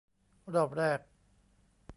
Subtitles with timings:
[0.53, 0.99] รอบแรก